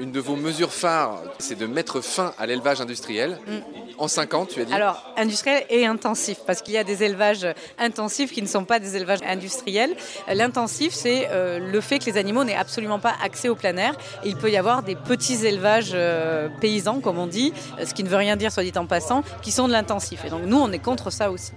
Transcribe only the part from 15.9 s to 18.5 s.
euh, paysans, comme on dit, euh, ce qui ne veut rien